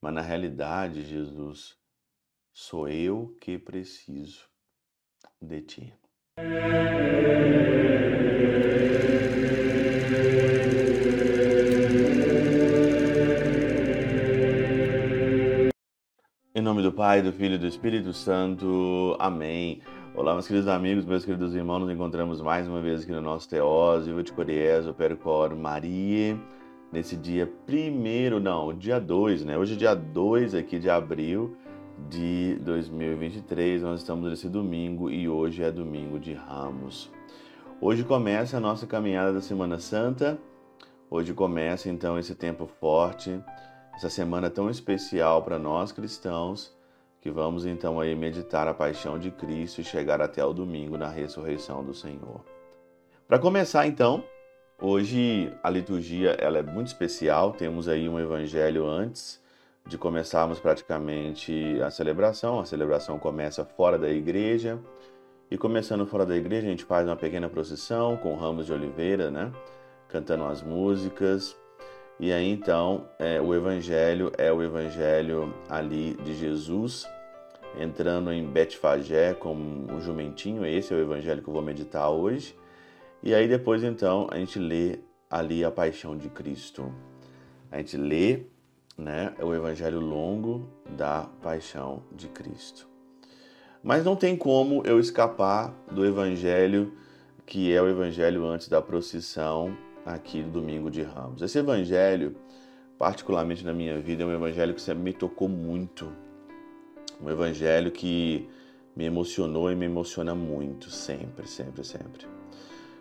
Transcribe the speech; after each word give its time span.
Mas 0.00 0.14
na 0.14 0.20
realidade, 0.20 1.02
Jesus, 1.02 1.76
sou 2.52 2.88
eu 2.88 3.36
que 3.40 3.58
preciso 3.58 4.48
de 5.42 5.60
ti. 5.60 5.94
Em 16.54 16.60
nome 16.60 16.82
do 16.82 16.92
Pai, 16.92 17.20
do 17.20 17.32
Filho 17.32 17.54
e 17.54 17.58
do 17.58 17.66
Espírito 17.66 18.12
Santo. 18.12 19.16
Amém. 19.18 19.82
Olá, 20.14 20.32
meus 20.32 20.46
queridos 20.46 20.68
amigos, 20.68 21.04
meus 21.04 21.24
queridos 21.24 21.54
irmãos, 21.54 21.80
nos 21.80 21.90
encontramos 21.90 22.40
mais 22.40 22.68
uma 22.68 22.80
vez 22.80 23.02
aqui 23.02 23.12
no 23.12 23.20
nosso 23.20 23.48
Teós, 23.48 24.06
Viva 24.06 24.22
de 24.22 24.32
Coriés, 24.32 24.86
o 24.86 24.94
Percor 24.94 25.54
Maria, 25.56 26.36
nesse 26.92 27.16
dia 27.16 27.50
primeiro, 27.66 28.40
não, 28.40 28.72
dia 28.72 28.98
2, 28.98 29.44
né? 29.44 29.58
Hoje 29.58 29.74
é 29.74 29.76
dia 29.76 29.94
2 29.94 30.54
aqui 30.54 30.78
de 30.78 30.88
abril 30.88 31.56
de 32.08 32.56
2023, 32.62 33.82
nós 33.82 34.00
estamos 34.00 34.30
nesse 34.30 34.48
domingo 34.48 35.10
e 35.10 35.28
hoje 35.28 35.62
é 35.62 35.70
domingo 35.70 36.18
de 36.18 36.32
Ramos. 36.32 37.10
Hoje 37.80 38.04
começa 38.04 38.56
a 38.56 38.60
nossa 38.60 38.86
caminhada 38.86 39.32
da 39.32 39.40
Semana 39.40 39.78
Santa, 39.78 40.38
hoje 41.10 41.34
começa 41.34 41.88
então 41.88 42.18
esse 42.18 42.34
tempo 42.34 42.66
forte, 42.66 43.40
essa 43.94 44.08
semana 44.08 44.48
tão 44.48 44.70
especial 44.70 45.42
para 45.42 45.58
nós 45.58 45.92
cristãos, 45.92 46.76
que 47.20 47.30
vamos 47.30 47.66
então 47.66 48.00
aí 48.00 48.14
meditar 48.14 48.68
a 48.68 48.74
paixão 48.74 49.18
de 49.18 49.30
Cristo 49.30 49.80
e 49.80 49.84
chegar 49.84 50.20
até 50.22 50.44
o 50.44 50.52
domingo 50.52 50.96
na 50.96 51.08
ressurreição 51.08 51.84
do 51.84 51.92
Senhor. 51.92 52.44
Para 53.26 53.38
começar 53.38 53.86
então, 53.86 54.24
hoje 54.80 55.52
a 55.62 55.70
liturgia 55.70 56.30
ela 56.38 56.58
é 56.58 56.62
muito 56.62 56.88
especial, 56.88 57.52
temos 57.52 57.88
aí 57.88 58.08
um 58.08 58.18
evangelho 58.18 58.86
antes 58.86 59.40
de 59.86 59.96
começarmos 59.96 60.60
praticamente 60.60 61.80
a 61.82 61.90
celebração. 61.90 62.60
A 62.60 62.66
celebração 62.66 63.18
começa 63.18 63.64
fora 63.64 63.98
da 63.98 64.10
igreja. 64.10 64.78
E 65.50 65.56
começando 65.56 66.06
fora 66.06 66.26
da 66.26 66.36
igreja, 66.36 66.66
a 66.66 66.70
gente 66.70 66.84
faz 66.84 67.06
uma 67.06 67.16
pequena 67.16 67.48
procissão 67.48 68.16
com 68.18 68.36
ramos 68.36 68.66
de 68.66 68.72
oliveira, 68.72 69.30
né? 69.30 69.50
Cantando 70.08 70.44
as 70.44 70.62
músicas, 70.62 71.56
e 72.20 72.32
aí 72.32 72.50
então 72.50 73.06
é, 73.18 73.40
o 73.40 73.54
evangelho 73.54 74.32
é 74.36 74.52
o 74.52 74.60
evangelho 74.60 75.54
ali 75.70 76.14
de 76.24 76.34
Jesus 76.34 77.06
entrando 77.78 78.32
em 78.32 78.44
Betfagé 78.44 79.34
com 79.34 79.54
um 79.54 80.00
jumentinho. 80.00 80.66
Esse 80.66 80.92
é 80.92 80.96
o 80.96 81.00
evangelho 81.00 81.42
que 81.42 81.48
eu 81.48 81.52
vou 81.52 81.62
meditar 81.62 82.10
hoje. 82.10 82.56
E 83.22 83.34
aí 83.34 83.48
depois 83.48 83.82
então 83.82 84.28
a 84.30 84.36
gente 84.36 84.58
lê 84.58 85.00
ali 85.30 85.64
a 85.64 85.70
paixão 85.70 86.16
de 86.16 86.28
Cristo. 86.28 86.92
A 87.70 87.78
gente 87.78 87.96
lê 87.96 88.42
né, 88.96 89.34
o 89.40 89.54
evangelho 89.54 90.00
longo 90.00 90.68
da 90.96 91.28
paixão 91.42 92.02
de 92.12 92.28
Cristo. 92.28 92.88
Mas 93.82 94.04
não 94.04 94.16
tem 94.16 94.36
como 94.36 94.82
eu 94.84 94.98
escapar 94.98 95.72
do 95.90 96.04
evangelho 96.04 96.92
que 97.48 97.72
é 97.72 97.80
o 97.80 97.88
evangelho 97.88 98.44
antes 98.44 98.68
da 98.68 98.82
procissão 98.82 99.74
aqui 100.04 100.42
no 100.42 100.50
domingo 100.50 100.90
de 100.90 101.00
Ramos. 101.00 101.40
Esse 101.40 101.58
evangelho, 101.58 102.36
particularmente 102.98 103.64
na 103.64 103.72
minha 103.72 103.98
vida, 103.98 104.22
é 104.22 104.26
um 104.26 104.34
evangelho 104.34 104.74
que 104.74 104.82
sempre 104.82 105.02
me 105.02 105.12
tocou 105.14 105.48
muito. 105.48 106.12
Um 107.18 107.30
evangelho 107.30 107.90
que 107.90 108.46
me 108.94 109.06
emocionou 109.06 109.72
e 109.72 109.74
me 109.74 109.86
emociona 109.86 110.34
muito, 110.34 110.90
sempre, 110.90 111.48
sempre, 111.48 111.82
sempre. 111.84 112.37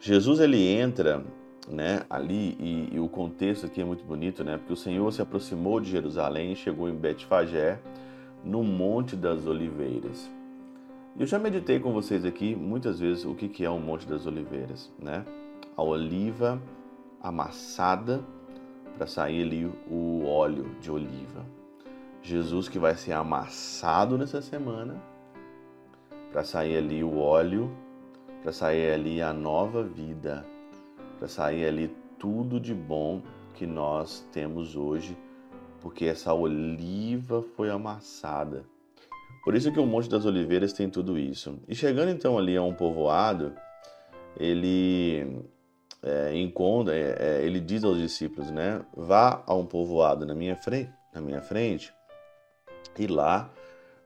Jesus 0.00 0.38
ele 0.40 0.64
entra, 0.64 1.24
né, 1.68 2.02
ali 2.08 2.56
e, 2.58 2.94
e, 2.94 3.00
o 3.00 3.08
contexto 3.08 3.66
aqui 3.66 3.80
é 3.80 3.84
muito 3.84 4.04
bonito, 4.04 4.44
né, 4.44 4.56
porque 4.56 4.72
o 4.72 4.76
Senhor 4.76 5.12
se 5.12 5.20
aproximou 5.20 5.80
de 5.80 5.90
Jerusalém 5.90 6.54
chegou 6.54 6.88
em 6.88 6.94
Betfagé, 6.94 7.80
no 8.44 8.62
Monte 8.62 9.16
das 9.16 9.46
Oliveiras. 9.46 10.30
Eu 11.18 11.26
já 11.26 11.38
meditei 11.38 11.80
com 11.80 11.92
vocês 11.92 12.24
aqui 12.24 12.54
muitas 12.54 13.00
vezes 13.00 13.24
o 13.24 13.34
que 13.34 13.64
é 13.64 13.70
o 13.70 13.80
Monte 13.80 14.06
das 14.06 14.24
Oliveiras, 14.24 14.88
né? 14.98 15.24
A 15.76 15.82
oliva 15.82 16.62
amassada 17.20 18.22
para 18.96 19.06
sair 19.06 19.42
ali 19.42 19.70
o 19.90 20.24
óleo 20.26 20.70
de 20.80 20.90
oliva. 20.90 21.44
Jesus 22.22 22.68
que 22.68 22.78
vai 22.78 22.94
ser 22.94 23.12
amassado 23.12 24.16
nessa 24.16 24.40
semana 24.40 25.02
para 26.30 26.44
sair 26.44 26.76
ali 26.76 27.02
o 27.02 27.18
óleo, 27.18 27.70
para 28.42 28.52
sair 28.52 28.92
ali 28.92 29.20
a 29.20 29.32
nova 29.32 29.82
vida, 29.82 30.44
para 31.18 31.28
sair 31.28 31.66
ali 31.66 31.94
tudo 32.18 32.58
de 32.60 32.74
bom 32.74 33.22
que 33.54 33.66
nós 33.66 34.26
temos 34.32 34.76
hoje, 34.76 35.16
porque 35.80 36.06
essa 36.06 36.32
oliva 36.32 37.42
foi 37.56 37.70
amassada. 37.70 38.64
Por 39.44 39.54
isso 39.54 39.72
que 39.72 39.80
o 39.80 39.86
Monte 39.86 40.08
das 40.08 40.24
Oliveiras 40.24 40.72
tem 40.72 40.90
tudo 40.90 41.18
isso. 41.18 41.58
E 41.66 41.74
chegando 41.74 42.10
então 42.10 42.36
ali 42.36 42.56
a 42.56 42.62
um 42.62 42.74
povoado, 42.74 43.54
ele 44.38 45.42
é, 46.02 46.36
encontra, 46.36 46.94
é, 46.94 47.16
é, 47.18 47.44
ele 47.44 47.60
diz 47.60 47.82
aos 47.82 47.98
discípulos, 47.98 48.50
né? 48.50 48.84
Vá 48.96 49.42
a 49.46 49.54
um 49.54 49.66
povoado 49.66 50.26
na 50.26 50.34
minha 50.34 50.56
frente, 50.56 50.92
na 51.12 51.20
minha 51.20 51.40
frente, 51.40 51.92
e 52.98 53.06
lá 53.06 53.50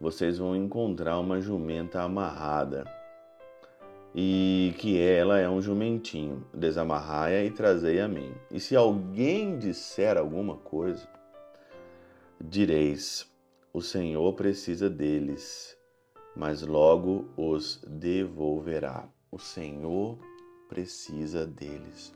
vocês 0.00 0.38
vão 0.38 0.56
encontrar 0.56 1.18
uma 1.18 1.40
jumenta 1.40 2.02
amarrada. 2.02 2.84
E 4.14 4.74
que 4.78 5.00
ela 5.00 5.38
é 5.38 5.48
um 5.48 5.62
jumentinho. 5.62 6.44
Desamarrai-a 6.52 7.44
e 7.44 7.50
trazei 7.50 8.00
a 8.00 8.08
mim. 8.08 8.34
E 8.50 8.58
se 8.58 8.74
alguém 8.74 9.58
disser 9.58 10.16
alguma 10.16 10.56
coisa, 10.56 11.08
direis: 12.40 13.30
O 13.72 13.80
Senhor 13.80 14.32
precisa 14.34 14.90
deles, 14.90 15.76
mas 16.34 16.62
logo 16.62 17.28
os 17.36 17.80
devolverá. 17.86 19.08
O 19.30 19.38
Senhor 19.38 20.18
precisa 20.68 21.46
deles. 21.46 22.12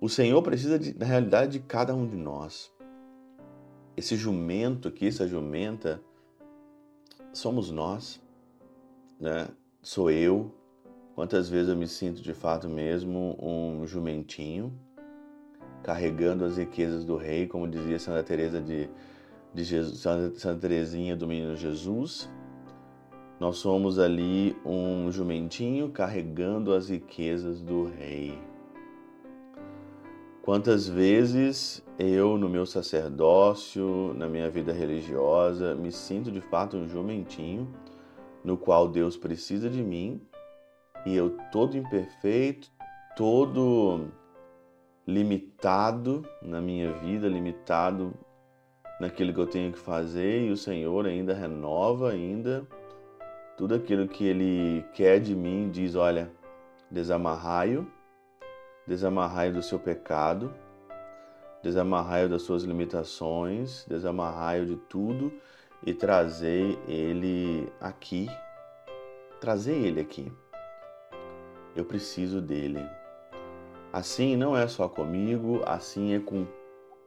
O 0.00 0.08
Senhor 0.08 0.42
precisa, 0.42 0.78
de, 0.78 0.96
na 0.98 1.06
realidade, 1.06 1.58
de 1.58 1.60
cada 1.60 1.94
um 1.94 2.06
de 2.06 2.16
nós. 2.16 2.72
Esse 3.96 4.14
jumento 4.14 4.88
aqui, 4.88 5.06
essa 5.06 5.26
jumenta, 5.26 6.02
somos 7.32 7.70
nós, 7.70 8.20
né? 9.18 9.48
Sou 9.82 10.10
eu. 10.10 10.52
Quantas 11.16 11.48
vezes 11.48 11.70
eu 11.70 11.76
me 11.76 11.88
sinto 11.88 12.20
de 12.20 12.34
fato 12.34 12.68
mesmo 12.68 13.38
um 13.40 13.86
jumentinho, 13.86 14.70
carregando 15.82 16.44
as 16.44 16.58
riquezas 16.58 17.06
do 17.06 17.16
rei, 17.16 17.46
como 17.46 17.66
dizia 17.66 17.98
Santa 17.98 18.22
Teresa 18.22 18.60
de, 18.60 18.90
de 19.54 19.64
Jesus, 19.64 20.00
Santa 20.00 20.60
Teresinha 20.60 21.16
do 21.16 21.26
Menino 21.26 21.56
Jesus, 21.56 22.28
nós 23.40 23.56
somos 23.56 23.98
ali 23.98 24.54
um 24.62 25.10
jumentinho 25.10 25.88
carregando 25.88 26.74
as 26.74 26.90
riquezas 26.90 27.62
do 27.62 27.84
rei. 27.84 28.38
Quantas 30.42 30.86
vezes 30.86 31.82
eu, 31.98 32.36
no 32.36 32.46
meu 32.46 32.66
sacerdócio, 32.66 34.12
na 34.18 34.28
minha 34.28 34.50
vida 34.50 34.70
religiosa, 34.70 35.74
me 35.74 35.90
sinto 35.90 36.30
de 36.30 36.42
fato 36.42 36.76
um 36.76 36.86
jumentinho 36.86 37.66
no 38.44 38.58
qual 38.58 38.86
Deus 38.86 39.16
precisa 39.16 39.70
de 39.70 39.82
mim 39.82 40.20
e 41.06 41.16
eu, 41.16 41.30
todo 41.50 41.76
imperfeito, 41.76 42.68
todo 43.16 44.08
limitado 45.06 46.26
na 46.42 46.60
minha 46.60 46.92
vida, 46.92 47.28
limitado 47.28 48.12
naquilo 49.00 49.32
que 49.32 49.40
eu 49.40 49.46
tenho 49.46 49.72
que 49.72 49.78
fazer 49.78 50.42
e 50.42 50.50
o 50.50 50.56
Senhor 50.56 51.06
ainda 51.06 51.32
renova 51.32 52.10
ainda 52.10 52.66
tudo 53.56 53.74
aquilo 53.74 54.06
que 54.06 54.24
ele 54.26 54.84
quer 54.92 55.18
de 55.18 55.34
mim, 55.34 55.70
diz: 55.70 55.94
olha, 55.94 56.30
desamarrai-o, 56.90 57.86
desamarrai-o 58.86 59.54
do 59.54 59.62
seu 59.62 59.78
pecado, 59.78 60.52
desamarrai-o 61.62 62.28
das 62.28 62.42
suas 62.42 62.62
limitações, 62.64 63.84
desamarrai-o 63.88 64.66
de 64.66 64.76
tudo 64.76 65.32
e 65.84 65.94
trazei 65.94 66.78
ele 66.86 67.72
aqui. 67.80 68.28
Trazer 69.40 69.74
ele 69.74 70.00
aqui. 70.00 70.30
Eu 71.76 71.84
preciso 71.84 72.40
dele. 72.40 72.84
Assim 73.92 74.34
não 74.34 74.56
é 74.56 74.66
só 74.66 74.88
comigo, 74.88 75.60
assim 75.66 76.14
é 76.14 76.18
com 76.18 76.46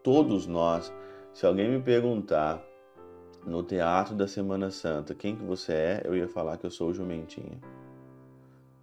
todos 0.04 0.46
nós. 0.46 0.94
Se 1.34 1.46
alguém 1.46 1.70
me 1.70 1.82
perguntar 1.82 2.64
no 3.46 3.64
teatro 3.64 4.16
da 4.16 4.28
Semana 4.28 4.70
Santa, 4.70 5.16
quem 5.16 5.36
que 5.36 5.44
você 5.44 5.74
é? 5.74 6.02
Eu 6.06 6.16
ia 6.16 6.28
falar 6.28 6.58
que 6.58 6.66
eu 6.66 6.72
sou 6.72 6.90
o 6.90 6.94
jumentinho. 6.94 7.60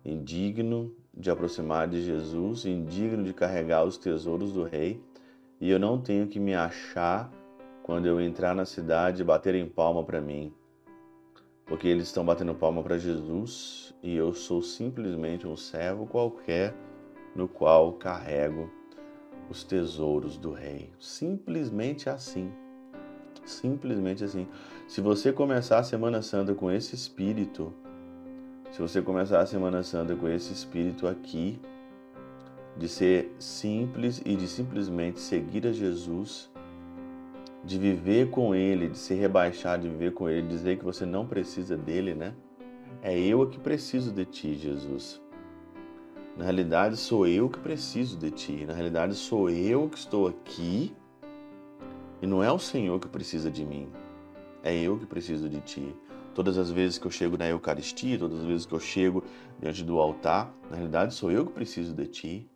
Indigno 0.05 0.93
de 1.15 1.31
aproximar 1.31 1.87
de 1.87 2.03
Jesus, 2.03 2.65
indigno 2.65 3.23
de 3.23 3.33
carregar 3.33 3.85
os 3.85 3.97
tesouros 3.97 4.53
do 4.53 4.65
rei, 4.65 5.01
e 5.61 5.71
eu 5.71 5.79
não 5.79 6.01
tenho 6.01 6.27
que 6.27 6.39
me 6.39 6.55
achar 6.55 7.31
quando 7.83 8.07
eu 8.07 8.21
entrar 8.21 8.55
na 8.55 8.65
cidade 8.65 9.23
e 9.23 9.25
baterem 9.25 9.69
palma 9.69 10.03
para 10.05 10.21
mim. 10.21 10.53
Porque 11.67 11.89
eles 11.89 12.07
estão 12.07 12.25
batendo 12.25 12.55
palma 12.55 12.83
para 12.83 12.97
Jesus 12.97 13.93
e 14.03 14.15
eu 14.15 14.33
sou 14.33 14.63
simplesmente 14.63 15.47
um 15.47 15.57
servo 15.57 16.07
qualquer 16.07 16.75
no 17.35 17.49
qual 17.49 17.93
carrego 17.95 18.71
os 19.51 19.65
tesouros 19.65 20.37
do 20.37 20.53
rei. 20.53 20.91
Simplesmente 20.99 22.09
assim. 22.09 22.51
Simplesmente 23.45 24.25
assim. 24.25 24.47
Se 24.87 25.01
você 25.01 25.33
começar 25.33 25.81
a 25.81 25.83
Semana 25.83 26.23
Santa 26.23 26.55
com 26.55 26.71
esse 26.71 26.95
espírito, 26.95 27.75
se 28.71 28.81
você 28.81 29.03
começar 29.03 29.41
a 29.41 29.47
Semana 29.47 29.83
Santa 29.83 30.15
com 30.15 30.29
esse 30.29 30.53
espírito 30.53 31.07
aqui, 31.09 31.61
de 32.77 32.89
ser 32.89 33.35
simples 33.39 34.21
e 34.25 34.37
de 34.37 34.47
simplesmente 34.47 35.19
seguir 35.19 35.67
a 35.67 35.73
Jesus, 35.73 36.51
de 37.67 37.79
viver 37.79 38.31
com 38.31 38.55
Ele, 38.55 38.89
de 38.89 38.97
se 38.97 39.13
rebaixar, 39.13 39.79
de 39.79 39.89
viver 39.89 40.13
com 40.13 40.29
Ele, 40.29 40.47
dizer 40.47 40.79
que 40.79 40.85
você 40.85 41.05
não 41.05 41.27
precisa 41.27 41.77
dele, 41.77 42.15
né? 42.15 42.33
É 43.03 43.19
eu 43.19 43.45
que 43.49 43.59
preciso 43.59 44.13
de 44.13 44.25
ti, 44.25 44.55
Jesus. 44.55 45.21
Na 46.37 46.45
realidade, 46.45 46.97
sou 46.97 47.27
eu 47.27 47.51
que 47.51 47.59
preciso 47.59 48.17
de 48.17 48.31
ti. 48.31 48.65
Na 48.67 48.73
realidade, 48.73 49.15
sou 49.15 49.51
eu 49.51 49.89
que 49.89 49.99
estou 49.99 50.29
aqui 50.29 50.95
e 52.23 52.27
não 52.27 52.43
é 52.43 52.53
o 52.53 52.59
Senhor 52.59 53.01
que 53.01 53.09
precisa 53.09 53.51
de 53.51 53.65
mim. 53.65 53.89
É 54.63 54.73
eu 54.75 54.97
que 54.97 55.07
preciso 55.07 55.49
de 55.49 55.61
ti. 55.61 55.95
Todas 56.35 56.59
as 56.59 56.71
vezes 56.71 56.99
que 56.99 57.07
eu 57.07 57.11
chego 57.11 57.37
na 57.37 57.49
Eucaristia, 57.49 58.19
todas 58.19 58.41
as 58.41 58.45
vezes 58.45 58.67
que 58.67 58.75
eu 58.75 58.81
chego 58.81 59.25
diante 59.59 59.83
do 59.83 59.99
altar, 59.99 60.55
na 60.71 60.77
realidade 60.77 61.15
sou 61.15 61.33
eu 61.33 61.45
que 61.47 61.53
preciso 61.53 61.95
de 61.95 62.07
ti. 62.07 62.51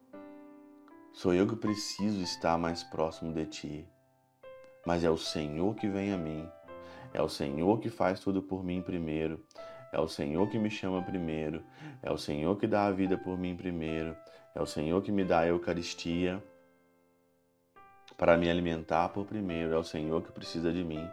Sou 1.12 1.34
eu 1.34 1.46
que 1.48 1.56
preciso 1.56 2.22
estar 2.22 2.56
mais 2.56 2.84
próximo 2.84 3.32
de 3.32 3.46
ti. 3.46 3.88
Mas 4.86 5.04
é 5.04 5.10
o 5.10 5.16
Senhor 5.16 5.74
que 5.74 5.88
vem 5.88 6.12
a 6.12 6.16
mim. 6.16 6.48
É 7.12 7.20
o 7.20 7.28
Senhor 7.28 7.80
que 7.80 7.90
faz 7.90 8.20
tudo 8.20 8.42
por 8.42 8.64
mim 8.64 8.80
primeiro. 8.80 9.44
É 9.92 9.98
o 9.98 10.08
Senhor 10.08 10.48
que 10.48 10.58
me 10.58 10.70
chama 10.70 11.02
primeiro. 11.02 11.62
É 12.02 12.10
o 12.10 12.16
Senhor 12.16 12.56
que 12.56 12.66
dá 12.66 12.86
a 12.86 12.92
vida 12.92 13.18
por 13.18 13.36
mim 13.36 13.56
primeiro. 13.56 14.16
É 14.54 14.60
o 14.60 14.66
Senhor 14.66 15.02
que 15.02 15.12
me 15.12 15.24
dá 15.24 15.40
a 15.40 15.46
Eucaristia 15.48 16.42
para 18.16 18.36
me 18.36 18.50
alimentar 18.50 19.08
por 19.10 19.26
primeiro. 19.26 19.74
É 19.74 19.78
o 19.78 19.84
Senhor 19.84 20.22
que 20.22 20.32
precisa 20.32 20.72
de 20.72 20.84
mim. 20.84 21.08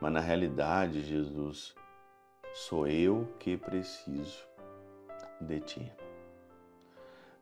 Mas 0.00 0.12
na 0.12 0.20
realidade, 0.20 1.02
Jesus, 1.02 1.74
sou 2.52 2.86
eu 2.86 3.32
que 3.38 3.56
preciso 3.56 4.46
de 5.40 5.60
ti. 5.60 6.03